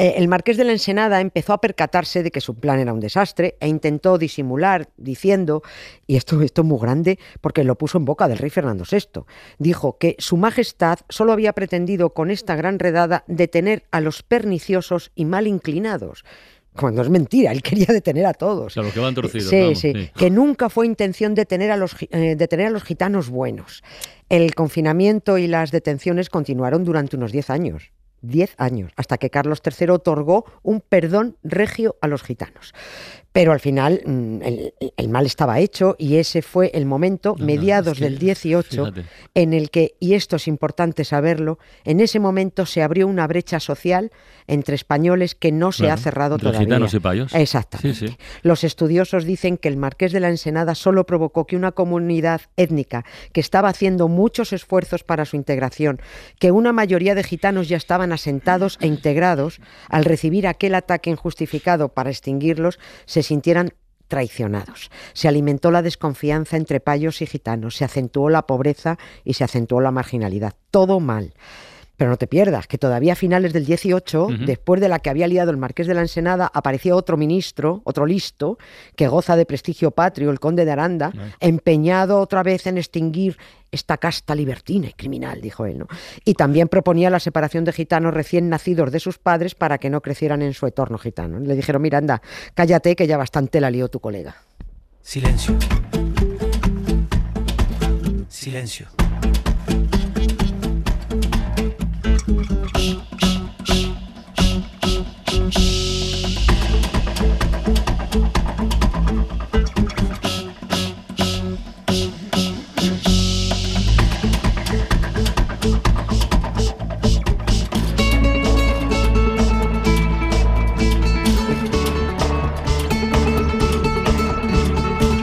Eh, 0.00 0.14
el 0.16 0.28
marqués 0.28 0.56
de 0.56 0.64
la 0.64 0.72
Ensenada 0.72 1.20
empezó 1.20 1.52
a 1.52 1.60
percatarse 1.60 2.22
de 2.22 2.30
que 2.30 2.40
su 2.40 2.54
plan 2.54 2.78
era 2.78 2.92
un 2.92 3.00
desastre 3.00 3.56
e 3.60 3.66
intentó 3.66 4.16
disimular 4.16 4.88
diciendo, 4.96 5.62
y 6.06 6.14
esto, 6.16 6.40
esto 6.40 6.62
es 6.62 6.66
muy 6.68 6.78
grande 6.78 7.18
porque 7.40 7.64
lo 7.64 7.76
puso 7.76 7.98
en 7.98 8.04
boca 8.04 8.28
del 8.28 8.38
rey 8.38 8.48
Fernando 8.50 8.84
VI, 8.90 9.22
dijo 9.58 9.98
que 9.98 10.14
su 10.18 10.36
majestad 10.36 11.00
solo 11.08 11.32
había 11.32 11.52
pretendido 11.52 12.14
con 12.14 12.30
esta 12.30 12.54
gran 12.54 12.78
redada 12.78 13.24
detener 13.26 13.86
a 13.90 14.00
los 14.00 14.22
perniciosos 14.22 15.10
y 15.16 15.24
mal 15.24 15.48
inclinados. 15.48 16.24
Cuando 16.76 17.02
es 17.02 17.10
mentira, 17.10 17.50
él 17.50 17.60
quería 17.62 17.86
detener 17.88 18.26
a 18.26 18.34
todos. 18.34 18.66
O 18.66 18.70
sea, 18.70 18.84
los 18.84 18.92
que 18.92 19.00
van 19.00 19.14
torcidos, 19.16 19.48
Sí, 19.50 19.60
vamos, 19.60 19.80
sí, 19.80 19.92
sí. 19.92 20.10
que 20.16 20.30
nunca 20.30 20.68
fue 20.68 20.86
intención 20.86 21.34
detener 21.34 21.72
a 21.72 21.76
los, 21.76 21.96
eh, 22.10 22.36
detener 22.36 22.68
a 22.68 22.70
los 22.70 22.84
gitanos 22.84 23.30
buenos. 23.30 23.82
El 24.28 24.54
confinamiento 24.54 25.38
y 25.38 25.48
las 25.48 25.72
detenciones 25.72 26.30
continuaron 26.30 26.84
durante 26.84 27.16
unos 27.16 27.32
10 27.32 27.50
años. 27.50 27.90
10 28.22 28.54
años, 28.58 28.92
hasta 28.96 29.18
que 29.18 29.30
Carlos 29.30 29.62
III 29.64 29.90
otorgó 29.90 30.44
un 30.62 30.80
perdón 30.80 31.36
regio 31.42 31.96
a 32.00 32.08
los 32.08 32.22
gitanos. 32.22 32.74
Pero 33.38 33.52
al 33.52 33.60
final 33.60 34.02
mm, 34.04 34.42
el, 34.42 34.74
el 34.96 35.08
mal 35.08 35.24
estaba 35.24 35.60
hecho 35.60 35.94
y 35.96 36.16
ese 36.16 36.42
fue 36.42 36.72
el 36.74 36.86
momento, 36.86 37.36
mediados 37.36 37.92
es 37.92 37.98
que, 38.00 38.04
del 38.06 38.18
18, 38.18 38.68
fíjate. 38.68 39.04
en 39.32 39.52
el 39.52 39.70
que, 39.70 39.94
y 40.00 40.14
esto 40.14 40.34
es 40.34 40.48
importante 40.48 41.04
saberlo, 41.04 41.60
en 41.84 42.00
ese 42.00 42.18
momento 42.18 42.66
se 42.66 42.82
abrió 42.82 43.06
una 43.06 43.28
brecha 43.28 43.60
social 43.60 44.10
entre 44.48 44.74
españoles 44.74 45.36
que 45.36 45.52
no 45.52 45.70
se 45.70 45.88
ha 45.88 45.96
cerrado 45.96 46.36
todavía. 46.38 46.60
gitanos 46.62 46.94
y 46.94 46.98
payos. 46.98 47.32
Exactamente. 47.32 47.94
Sí, 47.94 48.08
sí. 48.08 48.16
Los 48.42 48.64
estudiosos 48.64 49.24
dicen 49.24 49.56
que 49.56 49.68
el 49.68 49.76
marqués 49.76 50.10
de 50.10 50.18
la 50.18 50.30
Ensenada 50.30 50.74
solo 50.74 51.06
provocó 51.06 51.46
que 51.46 51.54
una 51.54 51.70
comunidad 51.70 52.40
étnica 52.56 53.04
que 53.32 53.40
estaba 53.40 53.68
haciendo 53.68 54.08
muchos 54.08 54.52
esfuerzos 54.52 55.04
para 55.04 55.26
su 55.26 55.36
integración, 55.36 56.00
que 56.40 56.50
una 56.50 56.72
mayoría 56.72 57.14
de 57.14 57.22
gitanos 57.22 57.68
ya 57.68 57.76
estaban 57.76 58.10
asentados 58.10 58.78
e 58.80 58.88
integrados, 58.88 59.60
al 59.88 60.04
recibir 60.04 60.48
aquel 60.48 60.74
ataque 60.74 61.10
injustificado 61.10 61.90
para 61.90 62.10
extinguirlos, 62.10 62.80
se 63.04 63.27
sintieran 63.28 63.74
traicionados. 64.08 64.90
Se 65.12 65.28
alimentó 65.28 65.70
la 65.70 65.82
desconfianza 65.82 66.56
entre 66.56 66.80
payos 66.80 67.22
y 67.22 67.26
gitanos, 67.26 67.76
se 67.76 67.84
acentuó 67.84 68.30
la 68.30 68.46
pobreza 68.46 68.98
y 69.22 69.34
se 69.34 69.44
acentuó 69.44 69.80
la 69.80 69.90
marginalidad. 69.90 70.54
Todo 70.70 70.98
mal. 70.98 71.34
Pero 71.98 72.10
no 72.10 72.16
te 72.16 72.28
pierdas, 72.28 72.68
que 72.68 72.78
todavía 72.78 73.12
a 73.12 73.16
finales 73.16 73.52
del 73.52 73.66
18, 73.66 74.24
Ujú. 74.26 74.34
después 74.46 74.80
de 74.80 74.88
la 74.88 75.00
que 75.00 75.10
había 75.10 75.26
liado 75.26 75.50
el 75.50 75.56
marqués 75.56 75.88
de 75.88 75.94
la 75.94 76.00
Ensenada, 76.00 76.48
apareció 76.54 76.96
otro 76.96 77.16
ministro, 77.16 77.82
otro 77.84 78.06
listo, 78.06 78.56
que 78.94 79.08
goza 79.08 79.34
de 79.36 79.44
prestigio 79.44 79.90
patrio, 79.90 80.30
el 80.30 80.38
conde 80.38 80.64
de 80.64 80.70
Aranda, 80.70 81.12
empeñado 81.40 82.20
otra 82.20 82.44
vez 82.44 82.68
en 82.68 82.78
extinguir 82.78 83.36
esta 83.72 83.98
casta 83.98 84.36
libertina 84.36 84.86
y 84.86 84.92
criminal, 84.92 85.40
dijo 85.40 85.66
él. 85.66 85.78
¿no? 85.78 85.88
Y 86.24 86.34
también 86.34 86.68
proponía 86.68 87.10
la 87.10 87.18
separación 87.18 87.64
de 87.64 87.72
gitanos 87.72 88.14
recién 88.14 88.48
nacidos 88.48 88.92
de 88.92 89.00
sus 89.00 89.18
padres 89.18 89.56
para 89.56 89.78
que 89.78 89.90
no 89.90 90.00
crecieran 90.00 90.40
en 90.42 90.54
su 90.54 90.66
entorno 90.66 90.98
gitano. 90.98 91.40
Le 91.40 91.56
dijeron, 91.56 91.82
mira, 91.82 91.98
anda, 91.98 92.22
cállate 92.54 92.94
que 92.94 93.08
ya 93.08 93.16
bastante 93.16 93.60
la 93.60 93.70
lió 93.72 93.88
tu 93.88 93.98
colega. 93.98 94.36
Silencio. 95.02 95.56
Silencio. 98.28 98.86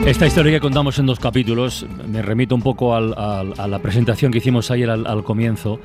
Esta 0.06 0.24
historia 0.24 0.52
que 0.52 0.60
contamos 0.60 1.00
en 1.00 1.06
dos 1.06 1.18
capítulos 1.18 1.84
me 2.06 2.22
remito 2.22 2.54
un 2.54 2.62
poco 2.62 2.94
a 2.94 3.00
la 3.42 3.78
presentación 3.80 4.30
que 4.30 4.38
hicimos 4.38 4.70
ayer 4.70 4.88
al 4.88 5.24
comienzo. 5.24 5.80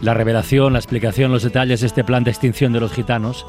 La 0.00 0.14
revelación, 0.14 0.74
la 0.74 0.78
explicación, 0.78 1.32
los 1.32 1.42
detalles 1.42 1.80
de 1.80 1.88
este 1.88 2.04
plan 2.04 2.22
de 2.22 2.30
extinción 2.30 2.72
de 2.72 2.78
los 2.78 2.92
gitanos. 2.92 3.44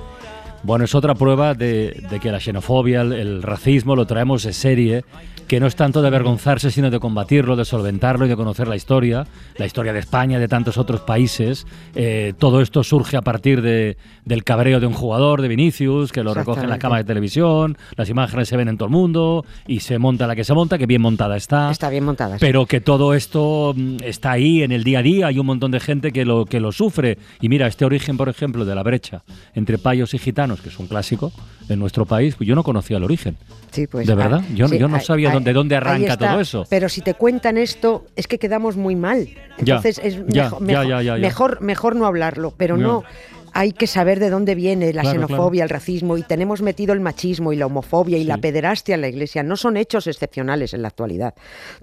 Bueno, 0.67 0.83
es 0.83 0.93
otra 0.95 1.15
prueba 1.15 1.53
de, 1.53 2.03
de 2.09 2.19
que 2.19 2.29
la 2.29 2.41
xenofobia, 2.41 2.99
el, 2.99 3.13
el 3.13 3.41
racismo 3.41 3.95
lo 3.95 4.05
traemos 4.05 4.43
de 4.43 4.51
serie, 4.51 5.05
que 5.47 5.61
no 5.61 5.67
es 5.67 5.75
tanto 5.75 6.01
de 6.01 6.07
avergonzarse, 6.09 6.71
sino 6.71 6.91
de 6.91 6.99
combatirlo, 6.99 7.55
de 7.55 7.63
solventarlo 7.63 8.25
y 8.25 8.29
de 8.29 8.35
conocer 8.35 8.67
la 8.67 8.75
historia, 8.75 9.25
la 9.55 9.65
historia 9.65 9.93
de 9.93 9.99
España, 9.99 10.39
de 10.39 10.47
tantos 10.47 10.77
otros 10.77 11.01
países. 11.01 11.65
Eh, 11.95 12.33
todo 12.37 12.61
esto 12.61 12.83
surge 12.83 13.15
a 13.15 13.21
partir 13.21 13.61
de, 13.61 13.97
del 14.25 14.43
cabreo 14.43 14.79
de 14.79 14.87
un 14.87 14.93
jugador, 14.93 15.41
de 15.41 15.47
Vinicius, 15.47 16.11
que 16.11 16.23
lo 16.23 16.33
recoge 16.33 16.63
en 16.63 16.69
las 16.69 16.79
cámaras 16.79 17.05
de 17.05 17.07
televisión, 17.07 17.77
las 17.95 18.09
imágenes 18.09 18.49
se 18.49 18.57
ven 18.57 18.67
en 18.67 18.77
todo 18.77 18.87
el 18.87 18.91
mundo 18.91 19.45
y 19.67 19.79
se 19.79 19.97
monta 19.99 20.27
la 20.27 20.35
que 20.35 20.43
se 20.43 20.53
monta, 20.53 20.77
que 20.77 20.85
bien 20.85 21.01
montada 21.01 21.37
está. 21.37 21.71
Está 21.71 21.89
bien 21.89 22.03
montada. 22.03 22.37
sí. 22.37 22.45
Pero 22.45 22.65
que 22.65 22.81
todo 22.81 23.13
esto 23.13 23.73
mm, 23.75 23.97
está 24.03 24.31
ahí 24.31 24.63
en 24.63 24.73
el 24.73 24.83
día 24.83 24.99
a 24.99 25.03
día, 25.03 25.27
hay 25.27 25.39
un 25.39 25.45
montón 25.45 25.71
de 25.71 25.79
gente 25.79 26.11
que 26.11 26.25
lo, 26.25 26.45
que 26.45 26.59
lo 26.59 26.73
sufre. 26.73 27.17
Y 27.39 27.47
mira, 27.47 27.67
este 27.67 27.85
origen, 27.85 28.17
por 28.17 28.27
ejemplo, 28.27 28.65
de 28.65 28.75
la 28.75 28.83
brecha 28.83 29.23
entre 29.55 29.77
payos 29.77 30.13
y 30.13 30.17
gitanos, 30.17 30.56
que 30.61 30.69
es 30.69 30.79
un 30.79 30.87
clásico 30.87 31.31
en 31.69 31.79
nuestro 31.79 32.05
país, 32.05 32.35
pues 32.35 32.47
yo 32.47 32.55
no 32.55 32.63
conocía 32.63 32.97
el 32.97 33.03
origen. 33.03 33.37
Sí, 33.71 33.87
pues, 33.87 34.07
¿De 34.07 34.13
ah, 34.13 34.15
verdad? 34.15 34.41
Yo- 34.55 34.67
yo 34.67 34.87
no 34.87 34.99
sabía 34.99 35.29
ahí- 35.29 35.53
dónde- 35.53 35.75
arranca 35.75 36.13
está. 36.13 36.29
todo 36.31 36.39
eso. 36.39 36.65
Pero 36.69 36.87
si 36.89 37.01
te 37.01 37.13
cuentan 37.13 37.57
esto, 37.57 38.05
es 38.15 38.27
que 38.27 38.39
quedamos 38.39 38.77
muy 38.77 38.95
mal. 38.95 39.27
Ya, 39.59 39.75
Entonces 39.75 39.99
es 40.03 40.15
ya, 40.27 40.51
mejor, 40.59 41.03
ya, 41.03 41.57
mejor, 41.61 41.95
no 41.95 42.05
hablarlo, 42.05 42.53
pero 42.57 42.77
no. 42.77 43.03
Hay 43.59 43.71
que 43.71 43.87
saber 43.87 44.19
de 44.19 44.29
dónde 44.29 44.53
viene 44.55 44.93
la 44.93 45.01
Claro, 45.01 45.21
xenofobia, 45.27 45.63
el 45.63 45.69
racismo, 45.69 46.15
y 46.17 46.21
tenemos 46.23 46.61
metido 46.61 46.93
el 46.93 46.99
machismo 46.99 47.53
y 47.53 47.55
la 47.55 47.65
homofobia 47.65 48.17
y 48.17 48.21
Sí. 48.21 48.27
la 48.27 48.37
pederastia 48.37 48.95
en 48.95 49.01
la 49.01 49.07
iglesia. 49.07 49.41
No 49.41 49.55
son 49.57 49.77
hechos 49.77 50.05
excepcionales 50.05 50.73
en 50.75 50.83
la 50.83 50.89
actualidad. 50.89 51.33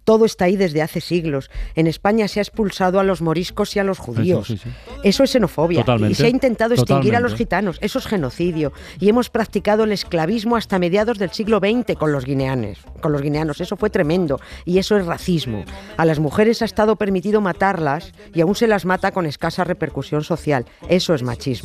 Todo 0.04 0.24
está 0.24 0.44
ahí 0.44 0.56
desde 0.56 0.82
hace 0.82 1.00
siglos. 1.00 1.50
En 1.74 1.86
España 1.88 2.28
se 2.28 2.38
ha 2.38 2.42
expulsado 2.42 3.00
a 3.00 3.02
los 3.02 3.22
moriscos 3.22 3.74
y 3.74 3.80
a 3.80 3.84
los 3.84 3.98
judíos. 3.98 4.46
sí, 4.46 4.56
sí. 4.56 4.70
Eso 5.02 5.24
es 5.24 5.30
xenofobia. 5.32 5.80
Totalmente. 5.80 6.12
Y 6.12 6.14
se 6.14 6.26
ha 6.26 6.28
intentado 6.28 6.74
extinguir 6.74 7.16
a 7.16 7.20
los 7.20 7.34
gitanos. 7.34 7.78
Eso 7.80 7.98
es 7.98 8.06
genocidio. 8.06 8.72
Y 9.00 9.08
hemos 9.08 9.28
practicado 9.30 9.82
el 9.84 9.90
esclavismo 9.92 10.54
hasta 10.56 10.78
mediados 10.78 11.18
del 11.18 11.30
siglo 11.30 11.58
XX 11.58 11.96
con 11.96 12.12
los 12.12 12.24
guineanes. 12.24 12.78
Con 13.00 13.10
los 13.12 13.20
guineanos. 13.20 13.60
Eso 13.60 13.76
fue 13.76 13.90
tremendo. 13.90 14.38
Y 14.64 14.78
eso 14.78 14.96
es 14.96 15.06
racismo. 15.06 15.64
A 15.96 16.04
las 16.04 16.20
mujeres 16.20 16.62
ha 16.62 16.66
estado 16.66 16.94
permitido 16.96 17.40
matarlas 17.40 18.12
y 18.32 18.40
aún 18.42 18.54
se 18.54 18.66
las 18.68 18.84
mata 18.84 19.10
con 19.10 19.26
escasa 19.26 19.64
repercusión 19.64 20.22
social. 20.22 20.66
Eso 20.88 21.14
es 21.14 21.22
machismo. 21.22 21.63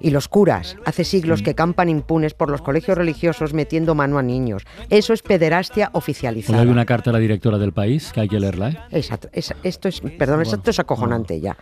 Y 0.00 0.10
los 0.10 0.28
curas, 0.28 0.76
hace 0.84 1.04
siglos 1.04 1.42
que 1.42 1.54
campan 1.54 1.88
impunes 1.88 2.34
por 2.34 2.50
los 2.50 2.62
colegios 2.62 2.96
religiosos 2.96 3.52
metiendo 3.52 3.94
mano 3.94 4.18
a 4.18 4.22
niños. 4.22 4.64
Eso 4.88 5.12
es 5.12 5.22
pederastia 5.22 5.90
oficializada. 5.92 6.60
hay 6.60 6.68
una 6.68 6.86
carta 6.86 7.10
a 7.10 7.12
la 7.12 7.18
directora 7.18 7.58
del 7.58 7.72
país 7.72 8.12
que 8.12 8.20
hay 8.20 8.28
que 8.28 8.40
leerla, 8.40 8.70
¿eh? 8.70 8.78
Exacto, 8.92 9.28
esto 9.32 9.88
es, 9.88 10.00
perdón, 10.00 10.42
esto 10.42 10.70
es 10.70 10.78
acojonante 10.78 11.40
ya. 11.40 11.56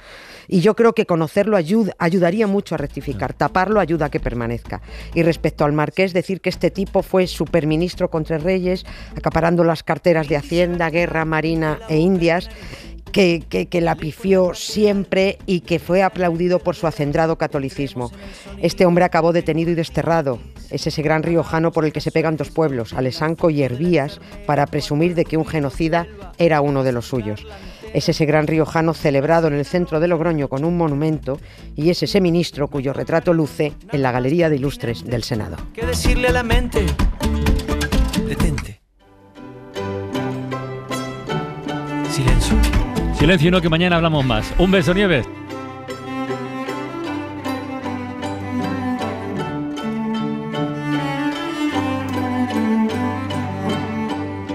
Y 0.49 0.61
yo 0.61 0.75
creo 0.75 0.95
que 0.95 1.04
conocerlo 1.04 1.57
ayuda, 1.57 1.92
ayudaría 1.99 2.47
mucho 2.47 2.75
a 2.75 2.78
rectificar. 2.78 3.35
Taparlo 3.35 3.80
ayuda 3.80 4.07
a 4.07 4.11
que 4.11 4.18
permanezca. 4.18 4.80
Y 5.14 5.23
respecto 5.23 5.64
al 5.64 5.73
marqués, 5.73 6.14
decir 6.14 6.40
que 6.40 6.49
este 6.49 6.71
tipo 6.71 7.02
fue 7.02 7.26
superministro 7.26 8.11
contra 8.11 8.38
reyes, 8.38 8.87
acaparando 9.14 9.62
las 9.62 9.83
carteras 9.83 10.28
de 10.28 10.37
Hacienda, 10.37 10.88
Guerra, 10.88 11.25
Marina 11.25 11.78
e 11.88 11.99
Indias 11.99 12.49
que, 13.10 13.68
la 13.80 13.94
pifió 13.96 14.54
siempre 14.54 15.38
y 15.46 15.60
que 15.60 15.78
fue 15.78 16.02
aplaudido 16.02 16.58
por 16.58 16.76
su 16.76 16.86
acendrado 16.86 17.36
catolicismo. 17.36 18.10
Este 18.60 18.86
hombre 18.86 19.04
acabó 19.04 19.32
detenido 19.32 19.70
y 19.70 19.74
desterrado. 19.74 20.38
Es 20.70 20.86
ese 20.86 21.02
gran 21.02 21.22
riojano 21.22 21.72
por 21.72 21.84
el 21.84 21.92
que 21.92 22.00
se 22.00 22.12
pegan 22.12 22.36
dos 22.36 22.50
pueblos, 22.50 22.92
Alesanco 22.92 23.50
y 23.50 23.62
Hervías, 23.62 24.20
para 24.46 24.66
presumir 24.66 25.14
de 25.14 25.24
que 25.24 25.36
un 25.36 25.46
genocida 25.46 26.06
era 26.38 26.60
uno 26.60 26.84
de 26.84 26.92
los 26.92 27.06
suyos. 27.06 27.46
Es 27.94 28.08
ese 28.08 28.26
gran 28.26 28.46
riojano 28.46 28.92
celebrado 28.92 29.48
en 29.48 29.54
el 29.54 29.64
centro 29.64 29.98
de 29.98 30.08
Logroño 30.08 30.48
con 30.48 30.64
un 30.64 30.76
monumento 30.76 31.38
y 31.74 31.90
es 31.90 32.02
ese 32.02 32.20
ministro 32.20 32.68
cuyo 32.68 32.92
retrato 32.92 33.32
luce 33.32 33.72
en 33.92 34.02
la 34.02 34.12
Galería 34.12 34.50
de 34.50 34.56
Ilustres 34.56 35.04
del 35.04 35.22
Senado. 35.22 35.56
¿Qué 35.72 35.86
decirle 35.86 36.28
a 36.28 36.32
la 36.32 36.42
mente? 36.42 36.84
Detente. 38.26 38.80
Silencio. 42.10 42.77
Silencio, 43.28 43.61
que 43.61 43.68
mañana 43.68 43.97
hablamos 43.97 44.25
más. 44.25 44.54
Un 44.56 44.70
beso, 44.70 44.94
Nieves. 44.94 45.26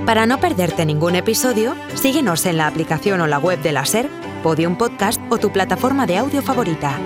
Para 0.07 0.25
no 0.25 0.39
perderte 0.39 0.87
ningún 0.87 1.15
episodio, 1.15 1.75
síguenos 1.93 2.47
en 2.47 2.57
la 2.57 2.65
aplicación 2.65 3.21
o 3.21 3.27
la 3.27 3.37
web 3.37 3.61
de 3.61 3.73
la 3.73 3.85
SER, 3.85 4.09
Podium 4.41 4.75
Podcast 4.75 5.21
o 5.29 5.37
tu 5.37 5.51
plataforma 5.51 6.07
de 6.07 6.17
audio 6.17 6.41
favorita. 6.41 6.97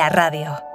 La 0.00 0.08
radio. 0.08 0.69